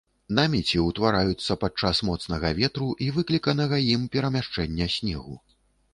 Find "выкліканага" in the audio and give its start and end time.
3.19-3.75